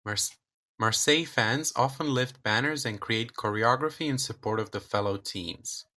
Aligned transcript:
Marseille 0.79 1.25
fans 1.25 1.71
often 1.75 2.11
lift 2.11 2.41
banners 2.41 2.87
and 2.87 2.99
create 2.99 3.33
choreography 3.35 4.09
in 4.09 4.17
support 4.17 4.59
of 4.59 4.71
the 4.71 4.79
fellow 4.81 5.15
teams. 5.15 5.85